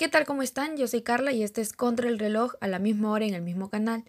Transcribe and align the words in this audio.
¿Qué 0.00 0.08
tal? 0.08 0.24
¿Cómo 0.24 0.40
están? 0.40 0.78
Yo 0.78 0.88
soy 0.88 1.02
Carla 1.02 1.30
y 1.30 1.42
este 1.42 1.60
es 1.60 1.74
Contra 1.74 2.08
el 2.08 2.18
reloj 2.18 2.54
a 2.62 2.68
la 2.68 2.78
misma 2.78 3.10
hora 3.10 3.26
en 3.26 3.34
el 3.34 3.42
mismo 3.42 3.68
canal. 3.68 4.02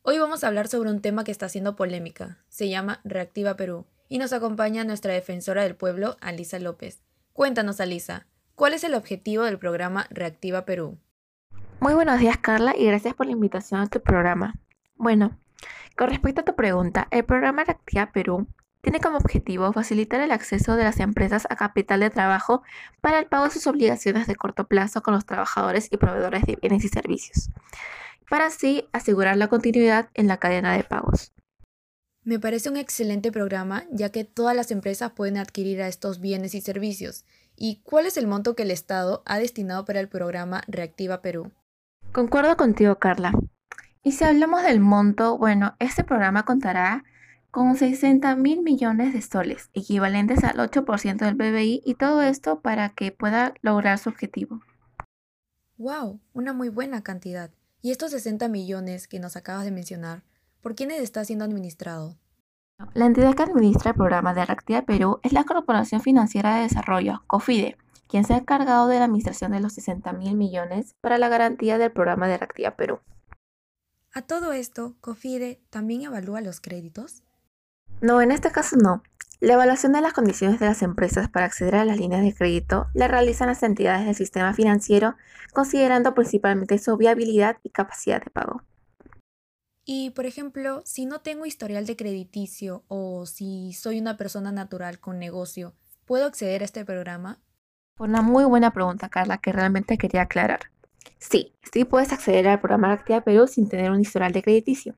Hoy 0.00 0.18
vamos 0.18 0.42
a 0.42 0.46
hablar 0.46 0.68
sobre 0.68 0.90
un 0.90 1.02
tema 1.02 1.22
que 1.22 1.30
está 1.30 1.44
haciendo 1.44 1.76
polémica. 1.76 2.38
Se 2.48 2.70
llama 2.70 3.02
Reactiva 3.04 3.54
Perú 3.54 3.84
y 4.08 4.16
nos 4.16 4.32
acompaña 4.32 4.84
nuestra 4.84 5.12
defensora 5.12 5.64
del 5.64 5.76
pueblo, 5.76 6.16
Alisa 6.22 6.58
López. 6.58 7.02
Cuéntanos, 7.34 7.78
Alisa, 7.78 8.26
¿cuál 8.54 8.72
es 8.72 8.84
el 8.84 8.94
objetivo 8.94 9.44
del 9.44 9.58
programa 9.58 10.06
Reactiva 10.08 10.64
Perú? 10.64 10.96
Muy 11.78 11.92
buenos 11.92 12.20
días, 12.20 12.38
Carla, 12.38 12.74
y 12.74 12.86
gracias 12.86 13.12
por 13.12 13.26
la 13.26 13.32
invitación 13.32 13.82
a 13.82 13.86
tu 13.86 14.00
programa. 14.00 14.54
Bueno, 14.96 15.38
con 15.98 16.08
respecto 16.08 16.40
a 16.40 16.46
tu 16.46 16.56
pregunta, 16.56 17.06
el 17.10 17.26
programa 17.26 17.64
Reactiva 17.64 18.12
Perú 18.12 18.46
tiene 18.80 19.00
como 19.00 19.18
objetivo 19.18 19.72
facilitar 19.72 20.20
el 20.20 20.30
acceso 20.30 20.76
de 20.76 20.84
las 20.84 21.00
empresas 21.00 21.46
a 21.50 21.56
capital 21.56 22.00
de 22.00 22.10
trabajo 22.10 22.62
para 23.00 23.18
el 23.18 23.26
pago 23.26 23.44
de 23.44 23.50
sus 23.50 23.66
obligaciones 23.66 24.26
de 24.26 24.36
corto 24.36 24.66
plazo 24.66 25.02
con 25.02 25.14
los 25.14 25.26
trabajadores 25.26 25.88
y 25.90 25.96
proveedores 25.96 26.44
de 26.44 26.56
bienes 26.56 26.84
y 26.84 26.88
servicios, 26.88 27.50
para 28.30 28.46
así 28.46 28.88
asegurar 28.92 29.36
la 29.36 29.48
continuidad 29.48 30.10
en 30.14 30.28
la 30.28 30.38
cadena 30.38 30.74
de 30.76 30.84
pagos. 30.84 31.32
Me 32.24 32.38
parece 32.38 32.68
un 32.68 32.76
excelente 32.76 33.32
programa 33.32 33.84
ya 33.90 34.10
que 34.10 34.24
todas 34.24 34.54
las 34.54 34.70
empresas 34.70 35.12
pueden 35.12 35.38
adquirir 35.38 35.80
a 35.80 35.88
estos 35.88 36.20
bienes 36.20 36.54
y 36.54 36.60
servicios. 36.60 37.24
¿Y 37.56 37.80
cuál 37.82 38.06
es 38.06 38.18
el 38.18 38.26
monto 38.26 38.54
que 38.54 38.64
el 38.64 38.70
Estado 38.70 39.22
ha 39.24 39.38
destinado 39.38 39.84
para 39.84 40.00
el 40.00 40.08
programa 40.08 40.62
Reactiva 40.68 41.22
Perú? 41.22 41.52
Concuerdo 42.12 42.56
contigo, 42.56 42.98
Carla. 42.98 43.32
Y 44.02 44.12
si 44.12 44.24
hablamos 44.24 44.62
del 44.62 44.78
monto, 44.78 45.38
bueno, 45.38 45.74
este 45.78 46.04
programa 46.04 46.44
contará 46.44 47.04
con 47.50 47.76
60 47.76 48.36
mil 48.36 48.62
millones 48.62 49.12
de 49.14 49.22
soles, 49.22 49.70
equivalentes 49.72 50.44
al 50.44 50.56
8% 50.56 51.16
del 51.16 51.36
PBI, 51.36 51.82
y 51.84 51.94
todo 51.94 52.22
esto 52.22 52.60
para 52.60 52.90
que 52.90 53.12
pueda 53.12 53.54
lograr 53.62 53.98
su 53.98 54.10
objetivo. 54.10 54.60
¡Wow! 55.76 56.20
Una 56.32 56.52
muy 56.52 56.68
buena 56.68 57.02
cantidad. 57.02 57.50
¿Y 57.80 57.90
estos 57.92 58.10
60 58.10 58.48
millones 58.48 59.08
que 59.08 59.20
nos 59.20 59.36
acabas 59.36 59.64
de 59.64 59.70
mencionar, 59.70 60.24
por 60.60 60.74
quiénes 60.74 61.00
está 61.00 61.24
siendo 61.24 61.44
administrado? 61.44 62.16
La 62.94 63.06
entidad 63.06 63.34
que 63.34 63.42
administra 63.42 63.90
el 63.90 63.96
programa 63.96 64.34
de 64.34 64.44
Reactiva 64.44 64.82
Perú 64.82 65.20
es 65.22 65.32
la 65.32 65.44
Corporación 65.44 66.00
Financiera 66.00 66.56
de 66.56 66.62
Desarrollo, 66.62 67.22
COFIDE, 67.26 67.76
quien 68.08 68.24
se 68.24 68.34
ha 68.34 68.38
encargado 68.38 68.88
de 68.88 68.98
la 68.98 69.04
administración 69.04 69.52
de 69.52 69.60
los 69.60 69.72
60 69.74 70.12
mil 70.12 70.36
millones 70.36 70.94
para 71.00 71.18
la 71.18 71.28
garantía 71.28 71.78
del 71.78 71.92
programa 71.92 72.28
de 72.28 72.38
Reactiva 72.38 72.76
Perú. 72.76 73.00
A 74.12 74.22
todo 74.22 74.52
esto, 74.52 74.96
COFIDE 75.00 75.60
también 75.70 76.02
evalúa 76.02 76.40
los 76.40 76.60
créditos. 76.60 77.22
No, 78.00 78.22
en 78.22 78.30
este 78.30 78.50
caso 78.50 78.76
no. 78.76 79.02
La 79.40 79.54
evaluación 79.54 79.92
de 79.92 80.00
las 80.00 80.12
condiciones 80.12 80.58
de 80.60 80.66
las 80.66 80.82
empresas 80.82 81.28
para 81.28 81.46
acceder 81.46 81.76
a 81.76 81.84
las 81.84 81.98
líneas 81.98 82.22
de 82.22 82.34
crédito 82.34 82.88
la 82.94 83.08
realizan 83.08 83.48
las 83.48 83.62
entidades 83.62 84.06
del 84.06 84.14
sistema 84.14 84.52
financiero, 84.52 85.14
considerando 85.52 86.14
principalmente 86.14 86.78
su 86.78 86.96
viabilidad 86.96 87.58
y 87.62 87.70
capacidad 87.70 88.22
de 88.22 88.30
pago. 88.30 88.62
Y, 89.84 90.10
por 90.10 90.26
ejemplo, 90.26 90.82
si 90.84 91.06
no 91.06 91.20
tengo 91.20 91.46
historial 91.46 91.86
de 91.86 91.96
crediticio 91.96 92.84
o 92.88 93.26
si 93.26 93.72
soy 93.72 94.00
una 94.00 94.16
persona 94.16 94.52
natural 94.52 95.00
con 95.00 95.18
negocio, 95.18 95.72
¿puedo 96.04 96.26
acceder 96.26 96.62
a 96.62 96.66
este 96.66 96.84
programa? 96.84 97.40
Una 97.98 98.22
muy 98.22 98.44
buena 98.44 98.72
pregunta, 98.72 99.08
Carla, 99.08 99.38
que 99.38 99.50
realmente 99.50 99.98
quería 99.98 100.22
aclarar. 100.22 100.60
Sí, 101.18 101.54
sí 101.72 101.84
puedes 101.84 102.12
acceder 102.12 102.48
al 102.48 102.60
programa 102.60 102.88
de 102.88 102.94
Activa 102.94 103.22
Perú 103.22 103.46
sin 103.46 103.68
tener 103.68 103.90
un 103.90 104.00
historial 104.00 104.32
de 104.32 104.42
crediticio. 104.42 104.94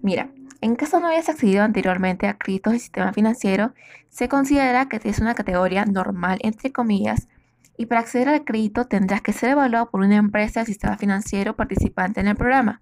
Mira, 0.00 0.30
en 0.60 0.76
caso 0.76 1.00
no 1.00 1.08
hayas 1.08 1.28
accedido 1.28 1.62
anteriormente 1.62 2.26
a 2.26 2.38
créditos 2.38 2.72
del 2.72 2.80
sistema 2.80 3.12
financiero, 3.12 3.74
se 4.08 4.28
considera 4.28 4.88
que 4.88 5.00
es 5.02 5.18
una 5.18 5.34
categoría 5.34 5.84
normal, 5.84 6.38
entre 6.42 6.72
comillas, 6.72 7.28
y 7.76 7.86
para 7.86 8.00
acceder 8.00 8.28
al 8.28 8.44
crédito 8.44 8.86
tendrás 8.86 9.20
que 9.20 9.32
ser 9.32 9.50
evaluado 9.50 9.90
por 9.90 10.00
una 10.00 10.16
empresa 10.16 10.60
del 10.60 10.66
sistema 10.66 10.96
financiero 10.96 11.56
participante 11.56 12.20
en 12.20 12.28
el 12.28 12.36
programa, 12.36 12.80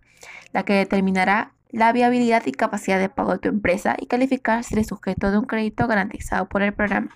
la 0.53 0.65
que 0.65 0.75
determinará 0.75 1.53
la 1.71 1.93
viabilidad 1.93 2.44
y 2.47 2.53
capacidad 2.53 3.00
de 3.00 3.09
pago 3.09 3.32
de 3.32 3.38
tu 3.41 3.48
empresa 3.48 3.97
y 3.98 4.06
calificar 4.06 4.62
si 4.62 4.75
eres 4.75 4.87
sujeto 4.87 5.32
de 5.32 5.38
un 5.38 5.44
crédito 5.44 5.88
garantizado 5.88 6.48
por 6.48 6.62
el 6.62 6.72
programa. 6.72 7.10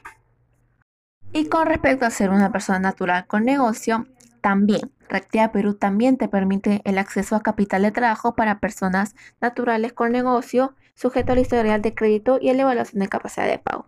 Y 1.32 1.46
con 1.48 1.66
respecto 1.66 2.06
a 2.06 2.10
ser 2.10 2.30
una 2.30 2.50
persona 2.50 2.80
natural 2.80 3.26
con 3.26 3.44
negocio, 3.44 4.06
también, 4.40 4.92
Reactiva 5.08 5.52
Perú 5.52 5.74
también 5.74 6.16
te 6.16 6.28
permite 6.28 6.82
el 6.84 6.98
acceso 6.98 7.34
a 7.34 7.42
capital 7.42 7.82
de 7.82 7.92
trabajo 7.92 8.34
para 8.34 8.60
personas 8.60 9.14
naturales 9.40 9.92
con 9.92 10.12
negocio, 10.12 10.74
sujeto 10.94 11.32
al 11.32 11.38
historial 11.38 11.82
de 11.82 11.94
crédito 11.94 12.38
y 12.40 12.50
a 12.50 12.54
la 12.54 12.62
evaluación 12.62 13.00
de 13.00 13.08
capacidad 13.08 13.46
de 13.46 13.58
pago. 13.58 13.86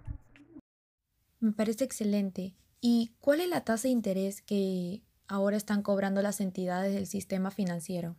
Me 1.40 1.52
parece 1.52 1.84
excelente. 1.84 2.54
¿Y 2.80 3.12
cuál 3.20 3.40
es 3.40 3.48
la 3.48 3.62
tasa 3.62 3.88
de 3.88 3.92
interés 3.92 4.42
que 4.42 5.02
ahora 5.28 5.56
están 5.56 5.82
cobrando 5.82 6.22
las 6.22 6.40
entidades 6.40 6.94
del 6.94 7.06
sistema 7.06 7.50
financiero? 7.50 8.16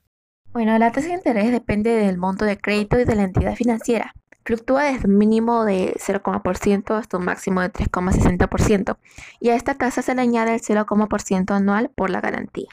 Bueno, 0.54 0.78
la 0.78 0.92
tasa 0.92 1.08
de 1.08 1.14
interés 1.14 1.52
depende 1.52 1.92
del 1.92 2.18
monto 2.18 2.46
de 2.46 2.58
crédito 2.58 3.00
y 3.00 3.06
de 3.06 3.16
la 3.16 3.24
entidad 3.24 3.56
financiera. 3.56 4.14
Fluctúa 4.44 4.84
desde 4.86 5.08
un 5.08 5.18
mínimo 5.18 5.66
de 5.66 5.94
0,% 5.96 6.98
hasta 6.98 7.18
un 7.18 7.26
máximo 7.26 7.62
de 7.62 7.72
3,60% 7.72 8.98
y 9.40 9.50
a 9.50 9.56
esta 9.56 9.76
tasa 9.76 10.02
se 10.02 10.16
le 10.16 10.22
añade 10.22 10.56
el 10.56 10.62
0,% 10.62 11.52
anual 11.52 11.90
por 11.90 12.10
la 12.10 12.22
garantía. 12.22 12.70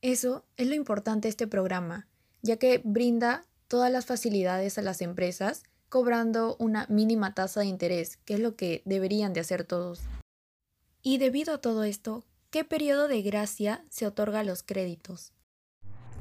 Eso 0.00 0.44
es 0.56 0.66
lo 0.68 0.74
importante 0.74 1.28
de 1.28 1.30
este 1.30 1.46
programa, 1.46 2.06
ya 2.42 2.58
que 2.58 2.80
brinda 2.84 3.44
todas 3.68 3.90
las 3.90 4.06
facilidades 4.06 4.78
a 4.78 4.82
las 4.82 5.00
empresas 5.00 5.64
cobrando 5.88 6.56
una 6.58 6.86
mínima 6.88 7.34
tasa 7.34 7.60
de 7.60 7.66
interés, 7.66 8.18
que 8.24 8.34
es 8.34 8.40
lo 8.40 8.56
que 8.56 8.82
deberían 8.84 9.32
de 9.32 9.40
hacer 9.40 9.64
todos. 9.64 10.00
Y 11.02 11.18
debido 11.18 11.54
a 11.54 11.60
todo 11.60 11.84
esto, 11.84 12.24
¿qué 12.50 12.64
periodo 12.64 13.08
de 13.08 13.22
gracia 13.22 13.84
se 13.90 14.06
otorga 14.06 14.40
a 14.40 14.44
los 14.44 14.62
créditos? 14.62 15.32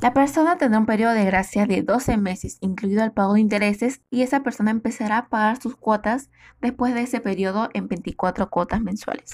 La 0.03 0.13
persona 0.13 0.57
tendrá 0.57 0.81
un 0.81 0.85
periodo 0.85 1.13
de 1.13 1.23
gracia 1.23 1.65
de 1.65 1.81
12 1.81 2.17
meses, 2.17 2.57
incluido 2.59 3.05
el 3.05 3.13
pago 3.13 3.35
de 3.35 3.39
intereses, 3.39 4.01
y 4.09 4.23
esa 4.23 4.43
persona 4.43 4.69
empezará 4.69 5.17
a 5.17 5.29
pagar 5.29 5.61
sus 5.61 5.77
cuotas 5.77 6.29
después 6.59 6.93
de 6.93 7.03
ese 7.03 7.21
periodo 7.21 7.69
en 7.73 7.87
24 7.87 8.49
cuotas 8.49 8.81
mensuales. 8.81 9.33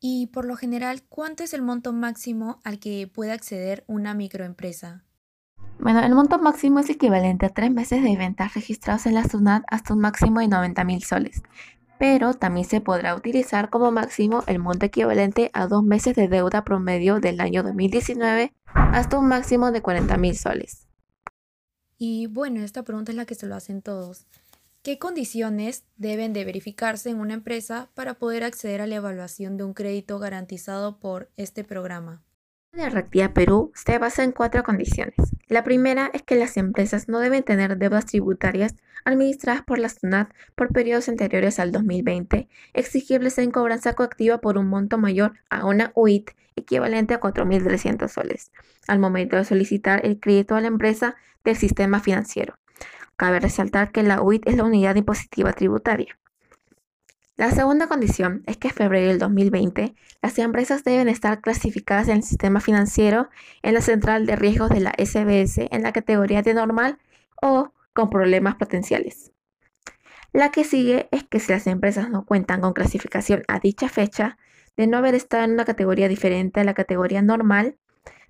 Y 0.00 0.28
por 0.28 0.46
lo 0.46 0.56
general, 0.56 1.02
¿cuánto 1.06 1.44
es 1.44 1.52
el 1.52 1.60
monto 1.60 1.92
máximo 1.92 2.60
al 2.64 2.78
que 2.78 3.10
puede 3.12 3.32
acceder 3.32 3.84
una 3.88 4.14
microempresa? 4.14 5.04
Bueno, 5.78 6.00
el 6.00 6.14
monto 6.14 6.38
máximo 6.38 6.78
es 6.78 6.88
equivalente 6.88 7.44
a 7.44 7.50
tres 7.50 7.70
meses 7.70 8.02
de 8.02 8.16
ventas 8.16 8.54
registrados 8.54 9.04
en 9.04 9.16
la 9.16 9.24
SUNAT 9.24 9.64
hasta 9.68 9.92
un 9.92 10.00
máximo 10.00 10.40
de 10.40 10.48
90 10.48 10.82
mil 10.84 11.02
soles, 11.02 11.42
pero 12.02 12.34
también 12.34 12.66
se 12.66 12.80
podrá 12.80 13.14
utilizar 13.14 13.70
como 13.70 13.92
máximo 13.92 14.42
el 14.48 14.58
monto 14.58 14.84
equivalente 14.84 15.52
a 15.52 15.68
dos 15.68 15.84
meses 15.84 16.16
de 16.16 16.26
deuda 16.26 16.64
promedio 16.64 17.20
del 17.20 17.40
año 17.40 17.62
2019 17.62 18.52
hasta 18.64 19.18
un 19.20 19.28
máximo 19.28 19.70
de 19.70 19.82
40 19.82 20.16
mil 20.16 20.36
soles. 20.36 20.88
Y 21.98 22.26
bueno, 22.26 22.64
esta 22.64 22.82
pregunta 22.82 23.12
es 23.12 23.16
la 23.16 23.24
que 23.24 23.36
se 23.36 23.46
lo 23.46 23.54
hacen 23.54 23.82
todos. 23.82 24.26
¿Qué 24.82 24.98
condiciones 24.98 25.84
deben 25.96 26.32
de 26.32 26.44
verificarse 26.44 27.08
en 27.08 27.20
una 27.20 27.34
empresa 27.34 27.88
para 27.94 28.14
poder 28.14 28.42
acceder 28.42 28.80
a 28.80 28.88
la 28.88 28.96
evaluación 28.96 29.56
de 29.56 29.62
un 29.62 29.72
crédito 29.72 30.18
garantizado 30.18 30.98
por 30.98 31.30
este 31.36 31.62
programa? 31.62 32.24
La 32.74 32.88
Reactiva 32.88 33.34
Perú 33.34 33.70
se 33.74 33.98
basa 33.98 34.24
en 34.24 34.32
cuatro 34.32 34.62
condiciones. 34.62 35.14
La 35.46 35.62
primera 35.62 36.10
es 36.14 36.22
que 36.22 36.36
las 36.36 36.56
empresas 36.56 37.06
no 37.06 37.18
deben 37.18 37.42
tener 37.42 37.76
deudas 37.76 38.06
tributarias 38.06 38.76
administradas 39.04 39.60
por 39.60 39.78
la 39.78 39.90
SUNAT 39.90 40.32
por 40.54 40.72
periodos 40.72 41.10
anteriores 41.10 41.58
al 41.58 41.70
2020, 41.70 42.48
exigibles 42.72 43.36
en 43.36 43.50
cobranza 43.50 43.92
coactiva 43.92 44.38
por 44.38 44.56
un 44.56 44.68
monto 44.68 44.96
mayor 44.96 45.34
a 45.50 45.66
una 45.66 45.92
UIT 45.94 46.30
equivalente 46.56 47.12
a 47.12 47.20
4.300 47.20 48.08
soles, 48.08 48.50
al 48.88 48.98
momento 48.98 49.36
de 49.36 49.44
solicitar 49.44 50.06
el 50.06 50.18
crédito 50.18 50.54
a 50.54 50.62
la 50.62 50.68
empresa 50.68 51.16
del 51.44 51.56
sistema 51.56 52.00
financiero. 52.00 52.58
Cabe 53.16 53.38
resaltar 53.38 53.92
que 53.92 54.02
la 54.02 54.22
UIT 54.22 54.48
es 54.48 54.56
la 54.56 54.64
unidad 54.64 54.96
impositiva 54.96 55.52
tributaria. 55.52 56.18
La 57.36 57.50
segunda 57.50 57.86
condición 57.86 58.42
es 58.46 58.58
que 58.58 58.68
en 58.68 58.74
febrero 58.74 59.08
del 59.08 59.18
2020 59.18 59.94
las 60.20 60.38
empresas 60.38 60.84
deben 60.84 61.08
estar 61.08 61.40
clasificadas 61.40 62.08
en 62.08 62.18
el 62.18 62.22
sistema 62.22 62.60
financiero 62.60 63.30
en 63.62 63.72
la 63.72 63.80
central 63.80 64.26
de 64.26 64.36
riesgos 64.36 64.68
de 64.68 64.80
la 64.80 64.92
SBS 64.98 65.68
en 65.70 65.82
la 65.82 65.92
categoría 65.92 66.42
de 66.42 66.52
normal 66.52 66.98
o 67.40 67.72
con 67.94 68.10
problemas 68.10 68.56
potenciales. 68.56 69.32
La 70.34 70.50
que 70.50 70.64
sigue 70.64 71.08
es 71.10 71.24
que 71.24 71.40
si 71.40 71.52
las 71.52 71.66
empresas 71.66 72.10
no 72.10 72.24
cuentan 72.26 72.60
con 72.60 72.74
clasificación 72.74 73.44
a 73.48 73.58
dicha 73.58 73.88
fecha, 73.88 74.36
de 74.76 74.86
no 74.86 74.98
haber 74.98 75.14
estado 75.14 75.44
en 75.44 75.52
una 75.52 75.64
categoría 75.64 76.08
diferente 76.08 76.60
a 76.60 76.64
la 76.64 76.74
categoría 76.74 77.22
normal, 77.22 77.76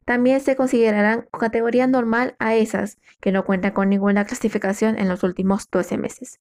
también 0.04 0.40
se 0.40 0.56
considerarán 0.56 1.28
categoría 1.38 1.86
normal 1.86 2.34
a 2.38 2.54
esas 2.54 2.98
que 3.20 3.30
no 3.30 3.44
cuentan 3.44 3.72
con 3.72 3.88
ninguna 3.88 4.24
clasificación 4.24 4.98
en 4.98 5.08
los 5.08 5.22
últimos 5.22 5.70
12 5.70 5.96
meses. 5.98 6.40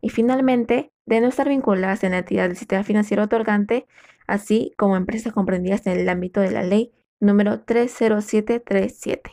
Y 0.00 0.08
finalmente, 0.08 0.90
de 1.14 1.20
no 1.20 1.28
estar 1.28 1.48
vinculadas 1.48 2.04
en 2.04 2.12
la 2.12 2.18
entidad 2.18 2.48
del 2.48 2.56
sistema 2.56 2.84
financiero 2.84 3.24
otorgante, 3.24 3.86
así 4.26 4.72
como 4.76 4.96
empresas 4.96 5.32
comprendidas 5.32 5.86
en 5.86 5.98
el 5.98 6.08
ámbito 6.08 6.40
de 6.40 6.50
la 6.50 6.62
ley 6.62 6.92
número 7.18 7.60
30737. 7.60 9.32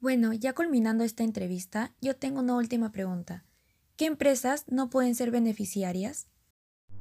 Bueno, 0.00 0.32
ya 0.32 0.52
culminando 0.52 1.04
esta 1.04 1.24
entrevista, 1.24 1.92
yo 2.00 2.16
tengo 2.16 2.40
una 2.40 2.56
última 2.56 2.92
pregunta. 2.92 3.44
¿Qué 3.96 4.06
empresas 4.06 4.64
no 4.68 4.90
pueden 4.90 5.14
ser 5.14 5.30
beneficiarias? 5.30 6.28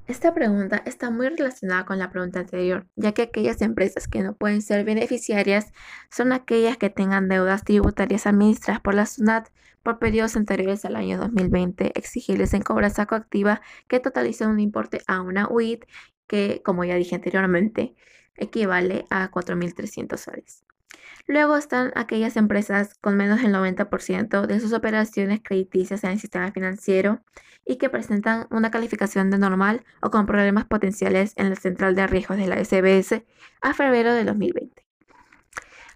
Esta 0.07 0.33
pregunta 0.33 0.81
está 0.86 1.09
muy 1.09 1.27
relacionada 1.27 1.86
con 1.86 2.00
la 2.00 2.09
pregunta 2.09 2.39
anterior, 2.39 2.88
ya 2.95 3.12
que 3.12 3.24
aquellas 3.24 3.62
empresas 3.62 4.07
que 4.07 4.24
no 4.24 4.38
pueden 4.38 4.62
ser 4.62 4.86
beneficiarias 4.86 5.74
son 6.09 6.31
aquellas 6.31 6.77
que 6.77 6.89
tengan 6.89 7.27
deudas 7.27 7.65
tributarias 7.65 8.25
administradas 8.25 8.80
por 8.80 8.94
la 8.94 9.06
SUNAT 9.06 9.50
por 9.83 10.00
periodos 10.00 10.38
anteriores 10.38 10.86
al 10.86 10.95
año 10.95 11.18
2020, 11.18 11.92
exigibles 12.00 12.54
en 12.54 12.62
cobranza 12.62 13.06
coactiva 13.06 13.62
que 13.89 14.00
totalicen 14.00 14.50
un 14.50 14.62
importe 14.62 15.01
a 15.07 15.21
una 15.21 15.50
UIT 15.50 15.83
que, 16.25 16.62
como 16.63 16.86
ya 16.86 16.95
dije 16.95 17.15
anteriormente, 17.15 17.94
equivale 18.38 19.06
a 19.09 19.30
4.300 19.30 20.18
soles. 20.18 20.66
Luego 21.27 21.57
están 21.57 21.91
aquellas 21.95 22.37
empresas 22.37 22.95
con 23.01 23.17
menos 23.17 23.41
del 23.41 23.53
90% 23.53 24.47
de 24.47 24.59
sus 24.59 24.71
operaciones 24.71 25.41
crediticias 25.43 26.03
en 26.03 26.11
el 26.11 26.19
sistema 26.19 26.51
financiero 26.51 27.21
y 27.65 27.77
que 27.77 27.89
presentan 27.89 28.47
una 28.49 28.71
calificación 28.71 29.29
de 29.29 29.37
normal 29.37 29.83
o 30.01 30.09
con 30.09 30.25
problemas 30.25 30.65
potenciales 30.65 31.33
en 31.35 31.49
la 31.49 31.57
central 31.57 31.95
de 31.95 32.07
riesgos 32.07 32.37
de 32.37 32.47
la 32.47 32.63
SBS 32.63 33.25
a 33.61 33.73
febrero 33.73 34.13
de 34.13 34.23
2020. 34.23 34.86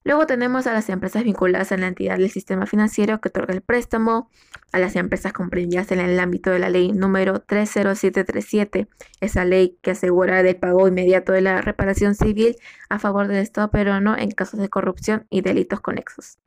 Luego 0.04 0.26
tenemos 0.26 0.66
a 0.66 0.74
las 0.74 0.90
empresas 0.90 1.24
vinculadas 1.24 1.72
a 1.72 1.78
la 1.78 1.88
entidad 1.88 2.18
del 2.18 2.32
sistema 2.32 2.66
financiero 2.66 3.22
que 3.22 3.30
otorga 3.30 3.54
el 3.54 3.62
préstamo, 3.62 4.32
a 4.72 4.80
las 4.80 4.96
empresas 4.96 5.32
comprendidas 5.32 5.92
en 5.92 6.00
el 6.00 6.20
ámbito 6.20 6.50
de 6.50 6.58
la 6.58 6.70
ley 6.70 6.92
número 6.92 7.42
30737, 7.42 8.88
esa 9.20 9.46
ley 9.46 9.78
que 9.82 9.92
asegura 9.92 10.40
el 10.40 10.56
pago 10.56 10.88
inmediato 10.88 11.34
de 11.34 11.42
la 11.42 11.62
reparación 11.62 12.16
civil 12.16 12.56
a 12.90 12.98
favor 12.98 13.28
del 13.28 13.38
Estado 13.38 13.70
peruano 13.70 14.18
en 14.18 14.32
casos 14.32 14.60
de 14.60 14.70
corrupción 14.70 15.28
y 15.30 15.42
delitos 15.42 15.82
conexos. 15.82 16.40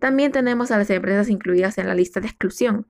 También 0.00 0.32
tenemos 0.32 0.72
a 0.72 0.78
las 0.78 0.90
empresas 0.90 1.28
incluidas 1.28 1.78
en 1.78 1.86
la 1.86 1.94
lista 1.94 2.18
de 2.18 2.26
exclusión, 2.26 2.88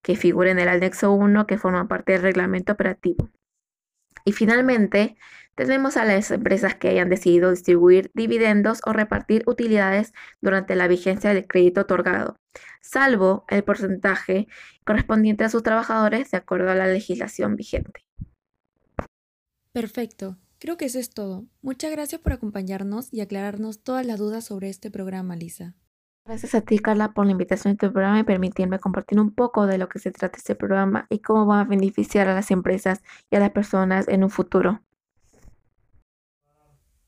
que 0.00 0.16
figura 0.16 0.50
en 0.50 0.58
el 0.58 0.68
anexo 0.68 1.12
1 1.12 1.46
que 1.46 1.58
forma 1.58 1.88
parte 1.88 2.12
del 2.12 2.22
reglamento 2.22 2.72
operativo. 2.72 3.28
Y 4.24 4.32
finalmente, 4.32 5.16
tenemos 5.56 5.96
a 5.96 6.04
las 6.04 6.30
empresas 6.30 6.76
que 6.76 6.88
hayan 6.88 7.08
decidido 7.08 7.50
distribuir 7.50 8.10
dividendos 8.14 8.80
o 8.86 8.92
repartir 8.92 9.42
utilidades 9.46 10.12
durante 10.40 10.76
la 10.76 10.86
vigencia 10.86 11.34
del 11.34 11.46
crédito 11.46 11.80
otorgado, 11.80 12.36
salvo 12.80 13.44
el 13.48 13.64
porcentaje 13.64 14.46
correspondiente 14.84 15.44
a 15.44 15.50
sus 15.50 15.62
trabajadores 15.62 16.30
de 16.30 16.36
acuerdo 16.36 16.70
a 16.70 16.74
la 16.74 16.86
legislación 16.86 17.56
vigente. 17.56 18.04
Perfecto. 19.72 20.36
Creo 20.58 20.76
que 20.76 20.86
eso 20.86 20.98
es 20.98 21.10
todo. 21.10 21.44
Muchas 21.60 21.90
gracias 21.90 22.20
por 22.20 22.32
acompañarnos 22.32 23.12
y 23.12 23.20
aclararnos 23.20 23.82
todas 23.82 24.06
las 24.06 24.18
dudas 24.18 24.44
sobre 24.44 24.70
este 24.70 24.90
programa, 24.90 25.36
Lisa. 25.36 25.74
Gracias 26.24 26.54
a 26.54 26.60
ti, 26.60 26.78
Carla, 26.78 27.12
por 27.12 27.24
la 27.24 27.32
invitación 27.32 27.70
a 27.70 27.72
este 27.74 27.88
programa 27.88 28.18
y 28.18 28.24
permitirme 28.24 28.80
compartir 28.80 29.20
un 29.20 29.32
poco 29.32 29.66
de 29.66 29.78
lo 29.78 29.88
que 29.88 30.00
se 30.00 30.10
trata 30.10 30.38
este 30.38 30.54
programa 30.54 31.06
y 31.08 31.20
cómo 31.20 31.46
va 31.46 31.60
a 31.60 31.64
beneficiar 31.64 32.28
a 32.28 32.34
las 32.34 32.50
empresas 32.50 33.02
y 33.30 33.36
a 33.36 33.40
las 33.40 33.50
personas 33.50 34.08
en 34.08 34.24
un 34.24 34.30
futuro. 34.30 34.82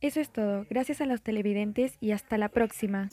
Eso 0.00 0.20
es 0.20 0.30
todo. 0.30 0.64
Gracias 0.70 1.00
a 1.00 1.06
los 1.06 1.22
televidentes 1.22 1.96
y 2.00 2.12
hasta 2.12 2.38
la 2.38 2.48
próxima. 2.48 3.08